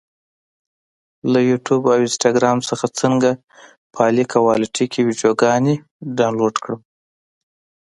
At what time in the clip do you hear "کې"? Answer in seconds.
4.91-5.05